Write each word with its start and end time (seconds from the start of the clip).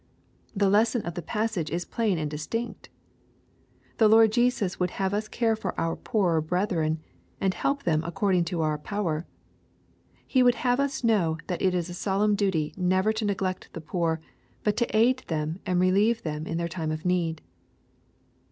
The 0.55 0.67
lesson 0.67 1.03
of 1.03 1.13
the 1.13 1.21
passage 1.21 1.69
is 1.69 1.85
plain 1.85 2.17
and 2.17 2.27
dis 2.31 2.47
tinct. 2.47 2.89
The 3.99 4.07
Lord 4.07 4.31
Jesus 4.31 4.79
would 4.79 4.89
have 4.97 5.13
us 5.13 5.27
care 5.27 5.55
for 5.55 5.79
our 5.79 5.95
poorer 5.95 6.41
brethren, 6.41 7.01
and 7.39 7.53
help 7.53 7.83
them 7.83 8.03
according 8.03 8.45
to 8.45 8.61
our 8.61 8.79
power. 8.79 9.27
He 10.25 10.41
would 10.41 10.55
have 10.65 10.79
us 10.79 11.03
know 11.03 11.37
that 11.45 11.61
it 11.61 11.75
is 11.75 11.87
a 11.87 11.93
solemn 11.93 12.33
duty 12.33 12.73
never 12.75 13.13
to 13.13 13.25
neglect 13.25 13.69
the 13.73 13.81
poor, 13.81 14.19
but 14.63 14.75
to 14.77 14.97
aid 14.97 15.19
them 15.27 15.59
and 15.67 15.79
relieve 15.79 16.23
them 16.23 16.47
in 16.47 16.57
their 16.57 16.67
time 16.67 16.89
of 16.89 17.05
need. 17.05 17.43